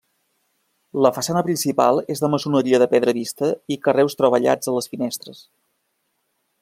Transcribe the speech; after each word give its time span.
La 1.05 1.11
façana 1.17 1.43
principal 1.49 2.01
és 2.15 2.23
de 2.25 2.29
maçoneria 2.35 2.79
de 2.85 2.87
pedra 2.95 3.15
vista 3.19 3.51
i 3.77 3.77
carreus 3.89 4.19
treballats 4.23 4.73
a 4.73 4.75
les 4.79 4.91
finestres. 4.95 5.45